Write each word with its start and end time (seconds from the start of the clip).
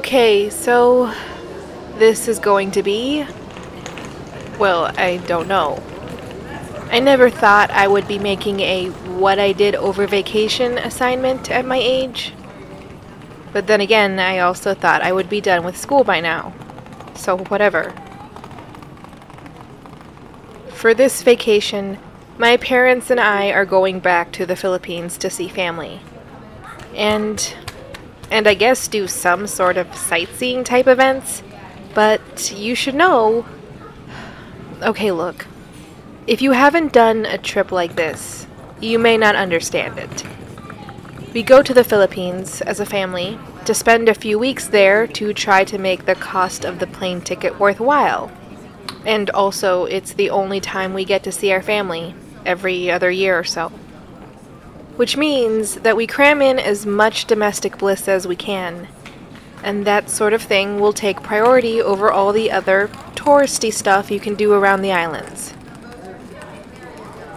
Okay, 0.00 0.48
so 0.48 1.12
this 1.98 2.26
is 2.26 2.38
going 2.38 2.70
to 2.70 2.82
be. 2.82 3.26
Well, 4.58 4.90
I 4.96 5.18
don't 5.26 5.46
know. 5.46 5.82
I 6.90 7.00
never 7.00 7.28
thought 7.28 7.70
I 7.70 7.86
would 7.86 8.08
be 8.08 8.18
making 8.18 8.60
a 8.60 8.86
what 9.18 9.38
I 9.38 9.52
did 9.52 9.74
over 9.74 10.06
vacation 10.06 10.78
assignment 10.78 11.50
at 11.50 11.66
my 11.66 11.76
age. 11.76 12.32
But 13.52 13.66
then 13.66 13.82
again, 13.82 14.18
I 14.18 14.38
also 14.38 14.72
thought 14.72 15.02
I 15.02 15.12
would 15.12 15.28
be 15.28 15.42
done 15.42 15.66
with 15.66 15.76
school 15.76 16.02
by 16.02 16.18
now. 16.20 16.54
So, 17.14 17.36
whatever. 17.36 17.92
For 20.70 20.94
this 20.94 21.22
vacation, 21.22 21.98
my 22.38 22.56
parents 22.56 23.10
and 23.10 23.20
I 23.20 23.50
are 23.50 23.66
going 23.66 24.00
back 24.00 24.32
to 24.32 24.46
the 24.46 24.56
Philippines 24.56 25.18
to 25.18 25.28
see 25.28 25.48
family. 25.48 26.00
And 26.94 27.54
and 28.30 28.46
I 28.46 28.54
guess 28.54 28.88
do 28.88 29.06
some 29.06 29.46
sort 29.46 29.76
of 29.76 29.94
sightseeing 29.94 30.64
type 30.64 30.86
events. 30.86 31.42
But 31.94 32.52
you 32.56 32.74
should 32.74 32.94
know. 32.94 33.44
Okay, 34.82 35.10
look. 35.10 35.46
If 36.26 36.40
you 36.40 36.52
haven't 36.52 36.92
done 36.92 37.26
a 37.26 37.38
trip 37.38 37.72
like 37.72 37.96
this, 37.96 38.46
you 38.80 38.98
may 38.98 39.16
not 39.16 39.34
understand 39.34 39.98
it. 39.98 40.24
We 41.34 41.42
go 41.42 41.62
to 41.62 41.74
the 41.74 41.84
Philippines 41.84 42.60
as 42.62 42.80
a 42.80 42.86
family 42.86 43.38
to 43.64 43.74
spend 43.74 44.08
a 44.08 44.14
few 44.14 44.38
weeks 44.38 44.68
there 44.68 45.06
to 45.08 45.32
try 45.32 45.64
to 45.64 45.78
make 45.78 46.06
the 46.06 46.14
cost 46.14 46.64
of 46.64 46.78
the 46.78 46.86
plane 46.86 47.20
ticket 47.20 47.58
worthwhile. 47.58 48.30
And 49.04 49.30
also, 49.30 49.84
it's 49.84 50.12
the 50.12 50.30
only 50.30 50.60
time 50.60 50.94
we 50.94 51.04
get 51.04 51.22
to 51.24 51.32
see 51.32 51.52
our 51.52 51.62
family 51.62 52.14
every 52.46 52.90
other 52.90 53.10
year 53.10 53.38
or 53.38 53.44
so 53.44 53.72
which 55.00 55.16
means 55.16 55.76
that 55.76 55.96
we 55.96 56.06
cram 56.06 56.42
in 56.42 56.58
as 56.58 56.84
much 56.84 57.24
domestic 57.24 57.78
bliss 57.78 58.06
as 58.06 58.26
we 58.26 58.36
can. 58.36 58.86
And 59.64 59.86
that 59.86 60.10
sort 60.10 60.34
of 60.34 60.42
thing 60.42 60.78
will 60.78 60.92
take 60.92 61.22
priority 61.22 61.80
over 61.80 62.12
all 62.12 62.34
the 62.34 62.50
other 62.50 62.88
touristy 63.14 63.72
stuff 63.72 64.10
you 64.10 64.20
can 64.20 64.34
do 64.34 64.52
around 64.52 64.82
the 64.82 64.92
islands. 64.92 65.54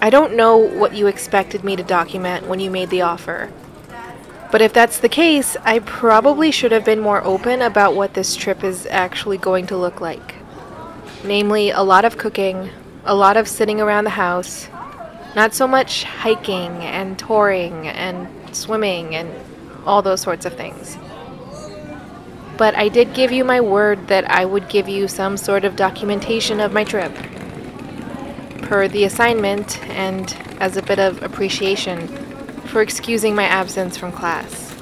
I 0.02 0.10
don't 0.10 0.36
know 0.36 0.58
what 0.58 0.94
you 0.94 1.08
expected 1.08 1.64
me 1.64 1.78
to 1.78 1.84
document 1.84 2.48
when 2.48 2.60
you 2.60 2.70
made 2.70 2.90
the 2.90 3.04
offer. 3.04 3.50
But 4.52 4.62
if 4.62 4.74
that's 4.74 5.00
the 5.00 5.08
case, 5.08 5.56
I 5.64 5.80
probably 5.80 6.52
should 6.52 6.74
have 6.74 6.84
been 6.84 7.00
more 7.00 7.24
open 7.24 7.62
about 7.62 7.96
what 7.96 8.14
this 8.14 8.36
trip 8.36 8.66
is 8.66 8.86
actually 8.88 9.38
going 9.38 9.68
to 9.68 9.78
look 9.78 10.02
like. 10.02 10.36
Namely, 11.24 11.70
a 11.70 11.82
lot 11.82 12.04
of 12.04 12.18
cooking, 12.18 12.72
a 13.06 13.16
lot 13.16 13.38
of 13.38 13.48
sitting 13.48 13.80
around 13.80 14.04
the 14.04 14.10
house, 14.10 14.68
not 15.36 15.54
so 15.54 15.68
much 15.68 16.04
hiking 16.04 16.72
and 16.84 17.18
touring 17.18 17.88
and 17.88 18.28
swimming 18.56 19.16
and 19.16 19.30
all 19.86 20.02
those 20.02 20.22
sorts 20.22 20.46
of 20.46 20.54
things. 20.54 20.98
But 22.58 22.76
I 22.76 22.88
did 22.88 23.14
give 23.14 23.32
you 23.32 23.44
my 23.44 23.62
word 23.62 24.08
that 24.08 24.30
I 24.30 24.46
would 24.46 24.70
give 24.70 24.88
you 24.88 25.08
some 25.08 25.38
sort 25.38 25.66
of 25.66 25.76
documentation 25.76 26.60
of 26.60 26.72
my 26.72 26.84
trip. 26.84 27.14
Per 28.62 28.88
the 28.88 29.04
assignment, 29.04 29.84
and 29.90 30.36
as 30.60 30.78
a 30.78 30.82
bit 30.82 31.00
of 31.00 31.22
appreciation 31.24 32.08
for 32.68 32.82
excusing 32.82 33.36
my 33.36 33.44
absence 33.44 33.98
from 33.98 34.12
class. 34.12 34.76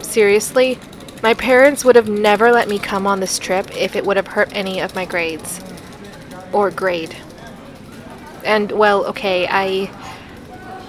Seriously, 0.00 0.78
my 1.22 1.34
parents 1.34 1.84
would 1.84 1.96
have 1.96 2.08
never 2.08 2.50
let 2.50 2.68
me 2.68 2.78
come 2.78 3.06
on 3.06 3.20
this 3.20 3.38
trip 3.38 3.74
if 3.76 3.94
it 3.94 4.04
would 4.04 4.16
have 4.16 4.28
hurt 4.28 4.50
any 4.52 4.80
of 4.80 4.94
my 4.94 5.04
grades. 5.04 5.60
Or 6.52 6.70
grade. 6.70 7.16
And 8.44 8.72
well, 8.72 9.04
okay, 9.06 9.46
I 9.48 9.90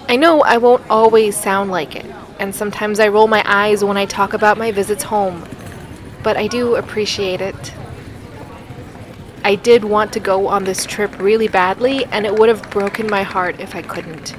I 0.08 0.16
know 0.16 0.42
I 0.42 0.56
won't 0.56 0.82
always 0.90 1.36
sound 1.36 1.70
like 1.70 1.94
it, 1.94 2.06
and 2.38 2.54
sometimes 2.54 2.98
I 2.98 3.08
roll 3.08 3.28
my 3.28 3.42
eyes 3.46 3.84
when 3.84 3.96
I 3.96 4.06
talk 4.06 4.32
about 4.32 4.58
my 4.58 4.72
visits 4.72 5.04
home, 5.04 5.44
but 6.22 6.36
I 6.36 6.46
do 6.46 6.76
appreciate 6.76 7.40
it. 7.40 7.74
I 9.44 9.54
did 9.54 9.84
want 9.84 10.12
to 10.14 10.20
go 10.20 10.48
on 10.48 10.64
this 10.64 10.84
trip 10.84 11.18
really 11.20 11.48
badly, 11.48 12.04
and 12.06 12.26
it 12.26 12.34
would 12.34 12.48
have 12.48 12.68
broken 12.70 13.08
my 13.08 13.22
heart 13.22 13.60
if 13.60 13.74
I 13.74 13.82
couldn't. 13.82 14.34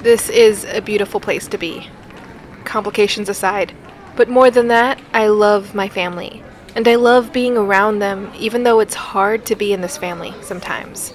This 0.00 0.28
is 0.28 0.64
a 0.64 0.80
beautiful 0.80 1.18
place 1.18 1.48
to 1.48 1.58
be, 1.58 1.88
complications 2.64 3.28
aside. 3.28 3.72
But 4.14 4.28
more 4.28 4.50
than 4.50 4.68
that, 4.68 5.00
I 5.12 5.26
love 5.26 5.74
my 5.74 5.88
family. 5.88 6.42
And 6.76 6.86
I 6.86 6.96
love 6.96 7.32
being 7.32 7.56
around 7.56 8.00
them, 8.00 8.30
even 8.38 8.62
though 8.62 8.80
it's 8.80 8.94
hard 8.94 9.46
to 9.46 9.56
be 9.56 9.72
in 9.72 9.80
this 9.80 9.96
family 9.96 10.34
sometimes. 10.42 11.14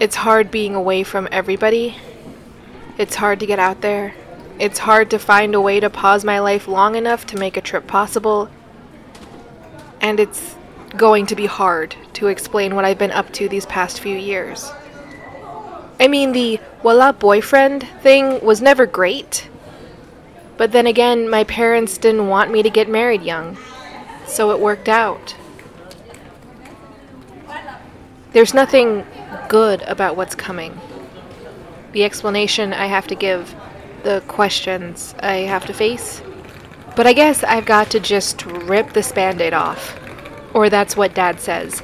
It's 0.00 0.16
hard 0.16 0.50
being 0.50 0.74
away 0.74 1.02
from 1.02 1.28
everybody. 1.30 1.96
It's 2.96 3.16
hard 3.16 3.40
to 3.40 3.46
get 3.46 3.58
out 3.58 3.82
there. 3.82 4.14
It's 4.58 4.78
hard 4.78 5.10
to 5.10 5.18
find 5.18 5.54
a 5.54 5.60
way 5.60 5.80
to 5.80 5.90
pause 5.90 6.24
my 6.24 6.38
life 6.38 6.66
long 6.66 6.94
enough 6.94 7.26
to 7.26 7.36
make 7.36 7.58
a 7.58 7.60
trip 7.60 7.86
possible. 7.86 8.48
And 10.00 10.18
it's 10.18 10.56
going 10.96 11.26
to 11.26 11.36
be 11.36 11.46
hard 11.46 11.94
to 12.14 12.28
explain 12.28 12.74
what 12.74 12.86
I've 12.86 12.98
been 12.98 13.10
up 13.10 13.30
to 13.34 13.50
these 13.50 13.66
past 13.66 14.00
few 14.00 14.16
years. 14.16 14.72
I 16.00 16.08
mean, 16.08 16.32
the 16.32 16.58
wala 16.82 17.12
boyfriend 17.12 17.86
thing 18.00 18.42
was 18.42 18.62
never 18.62 18.86
great. 18.86 19.50
But 20.56 20.72
then 20.72 20.86
again, 20.86 21.28
my 21.28 21.44
parents 21.44 21.98
didn't 21.98 22.28
want 22.28 22.50
me 22.50 22.62
to 22.62 22.70
get 22.70 22.88
married 22.88 23.22
young 23.22 23.58
so 24.26 24.50
it 24.50 24.60
worked 24.60 24.88
out. 24.88 25.34
There's 28.32 28.54
nothing 28.54 29.04
good 29.48 29.82
about 29.82 30.16
what's 30.16 30.34
coming. 30.34 30.80
The 31.92 32.04
explanation 32.04 32.72
I 32.72 32.86
have 32.86 33.06
to 33.08 33.14
give, 33.14 33.54
the 34.02 34.22
questions 34.26 35.14
I 35.20 35.36
have 35.38 35.66
to 35.66 35.74
face. 35.74 36.22
But 36.96 37.06
I 37.06 37.12
guess 37.12 37.44
I've 37.44 37.66
got 37.66 37.90
to 37.90 38.00
just 38.00 38.44
rip 38.46 38.92
this 38.92 39.12
band 39.12 39.40
aid 39.40 39.52
off. 39.52 39.98
Or 40.54 40.70
that's 40.70 40.96
what 40.96 41.14
Dad 41.14 41.40
says. 41.40 41.82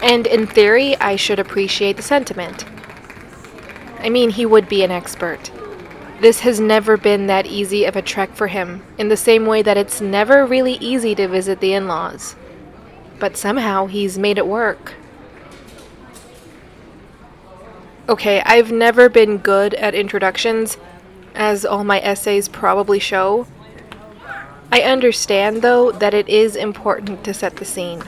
And 0.00 0.26
in 0.26 0.46
theory, 0.46 0.96
I 0.96 1.16
should 1.16 1.40
appreciate 1.40 1.96
the 1.96 2.02
sentiment. 2.02 2.64
I 3.98 4.08
mean, 4.08 4.30
he 4.30 4.46
would 4.46 4.68
be 4.68 4.84
an 4.84 4.92
expert. 4.92 5.50
This 6.20 6.40
has 6.40 6.58
never 6.58 6.96
been 6.96 7.28
that 7.28 7.46
easy 7.46 7.84
of 7.84 7.94
a 7.94 8.02
trek 8.02 8.34
for 8.34 8.48
him, 8.48 8.82
in 8.98 9.08
the 9.08 9.16
same 9.16 9.46
way 9.46 9.62
that 9.62 9.76
it's 9.76 10.00
never 10.00 10.44
really 10.44 10.74
easy 10.74 11.14
to 11.14 11.28
visit 11.28 11.60
the 11.60 11.74
in 11.74 11.86
laws. 11.86 12.34
But 13.20 13.36
somehow 13.36 13.86
he's 13.86 14.18
made 14.18 14.36
it 14.36 14.46
work. 14.46 14.94
Okay, 18.08 18.40
I've 18.40 18.72
never 18.72 19.08
been 19.08 19.38
good 19.38 19.74
at 19.74 19.94
introductions, 19.94 20.76
as 21.36 21.64
all 21.64 21.84
my 21.84 22.00
essays 22.00 22.48
probably 22.48 22.98
show. 22.98 23.46
I 24.72 24.80
understand, 24.80 25.62
though, 25.62 25.92
that 25.92 26.14
it 26.14 26.28
is 26.28 26.56
important 26.56 27.22
to 27.24 27.32
set 27.34 27.56
the 27.56 27.64
scene. 27.64 28.02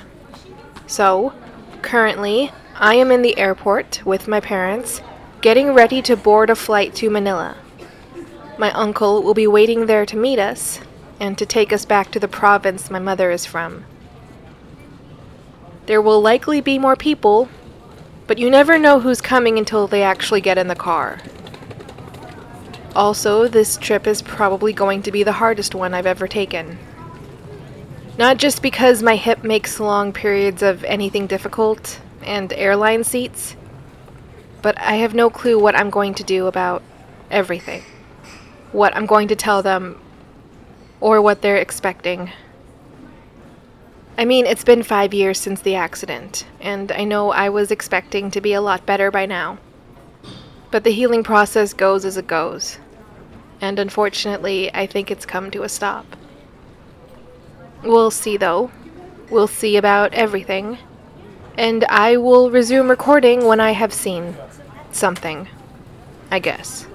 So, 0.88 1.32
currently, 1.80 2.50
I 2.74 2.96
am 2.96 3.12
in 3.12 3.22
the 3.22 3.38
airport 3.38 4.04
with 4.04 4.26
my 4.26 4.40
parents, 4.40 5.00
getting 5.42 5.74
ready 5.74 6.02
to 6.02 6.16
board 6.16 6.50
a 6.50 6.56
flight 6.56 6.94
to 6.96 7.08
Manila. 7.08 7.56
My 8.60 8.72
uncle 8.72 9.22
will 9.22 9.32
be 9.32 9.46
waiting 9.46 9.86
there 9.86 10.04
to 10.04 10.18
meet 10.18 10.38
us 10.38 10.80
and 11.18 11.38
to 11.38 11.46
take 11.46 11.72
us 11.72 11.86
back 11.86 12.10
to 12.10 12.20
the 12.20 12.28
province 12.28 12.90
my 12.90 12.98
mother 12.98 13.30
is 13.30 13.46
from. 13.46 13.86
There 15.86 16.02
will 16.02 16.20
likely 16.20 16.60
be 16.60 16.78
more 16.78 16.94
people, 16.94 17.48
but 18.26 18.36
you 18.36 18.50
never 18.50 18.78
know 18.78 19.00
who's 19.00 19.22
coming 19.22 19.56
until 19.56 19.86
they 19.86 20.02
actually 20.02 20.42
get 20.42 20.58
in 20.58 20.68
the 20.68 20.74
car. 20.74 21.20
Also, 22.94 23.48
this 23.48 23.78
trip 23.78 24.06
is 24.06 24.20
probably 24.20 24.74
going 24.74 25.00
to 25.04 25.10
be 25.10 25.22
the 25.22 25.40
hardest 25.40 25.74
one 25.74 25.94
I've 25.94 26.04
ever 26.04 26.28
taken. 26.28 26.78
Not 28.18 28.36
just 28.36 28.60
because 28.60 29.02
my 29.02 29.16
hip 29.16 29.42
makes 29.42 29.80
long 29.80 30.12
periods 30.12 30.62
of 30.62 30.84
anything 30.84 31.26
difficult 31.26 31.98
and 32.20 32.52
airline 32.52 33.04
seats, 33.04 33.56
but 34.60 34.78
I 34.78 34.96
have 34.96 35.14
no 35.14 35.30
clue 35.30 35.58
what 35.58 35.74
I'm 35.74 35.88
going 35.88 36.12
to 36.12 36.24
do 36.24 36.46
about 36.46 36.82
everything 37.30 37.84
what 38.72 38.96
I'm 38.96 39.06
going 39.06 39.28
to 39.28 39.36
tell 39.36 39.62
them 39.62 40.00
or 41.00 41.20
what 41.20 41.42
they're 41.42 41.56
expecting. 41.56 42.30
I 44.18 44.24
mean, 44.24 44.44
it's 44.44 44.64
been 44.64 44.82
five 44.82 45.14
years 45.14 45.38
since 45.38 45.62
the 45.62 45.76
accident, 45.76 46.46
and 46.60 46.92
I 46.92 47.04
know 47.04 47.30
I 47.30 47.48
was 47.48 47.70
expecting 47.70 48.30
to 48.32 48.40
be 48.40 48.52
a 48.52 48.60
lot 48.60 48.84
better 48.84 49.10
by 49.10 49.24
now. 49.24 49.58
But 50.70 50.84
the 50.84 50.92
healing 50.92 51.24
process 51.24 51.72
goes 51.72 52.04
as 52.04 52.16
it 52.16 52.26
goes, 52.26 52.78
and 53.60 53.78
unfortunately, 53.78 54.72
I 54.74 54.86
think 54.86 55.10
it's 55.10 55.24
come 55.24 55.50
to 55.52 55.62
a 55.62 55.68
stop. 55.68 56.04
We'll 57.82 58.10
see, 58.10 58.36
though. 58.36 58.70
We'll 59.30 59.48
see 59.48 59.76
about 59.76 60.12
everything, 60.12 60.76
and 61.56 61.84
I 61.84 62.18
will 62.18 62.50
resume 62.50 62.90
recording 62.90 63.46
when 63.46 63.58
I 63.58 63.70
have 63.70 63.92
seen 63.92 64.36
something, 64.92 65.48
I 66.30 66.40
guess. 66.40 66.86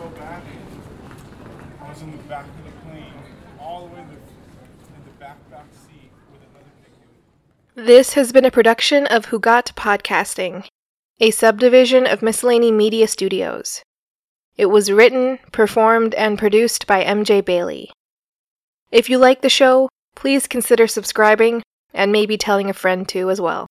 so 0.00 0.08
bad. 0.16 0.42
I 1.82 1.88
was 1.90 2.00
in 2.00 2.10
the 2.10 2.22
back 2.24 2.46
of 2.46 2.64
the 2.64 2.70
plane, 2.88 3.12
all 3.60 3.86
the 3.86 3.94
way 3.94 4.00
in 4.00 4.08
the, 4.08 4.14
in 4.14 5.04
the 5.04 5.10
back, 5.18 5.36
back 5.50 5.66
seat 5.70 6.10
with 6.32 6.40
another. 6.48 7.86
This 7.86 8.14
has 8.14 8.32
been 8.32 8.46
a 8.46 8.50
production 8.50 9.06
of 9.08 9.26
Hugot 9.26 9.74
Podcasting, 9.74 10.66
a 11.20 11.30
subdivision 11.30 12.06
of 12.06 12.22
Miscellany 12.22 12.72
Media 12.72 13.06
Studios. 13.06 13.82
It 14.56 14.66
was 14.66 14.90
written, 14.90 15.38
performed, 15.52 16.14
and 16.14 16.38
produced 16.38 16.86
by 16.86 17.04
MJ 17.04 17.44
Bailey. 17.44 17.90
If 18.90 19.10
you 19.10 19.18
like 19.18 19.42
the 19.42 19.50
show, 19.50 19.90
please 20.16 20.46
consider 20.46 20.86
subscribing 20.86 21.62
and 21.92 22.10
maybe 22.10 22.38
telling 22.38 22.70
a 22.70 22.74
friend 22.74 23.06
too 23.06 23.28
as 23.28 23.40
well. 23.40 23.66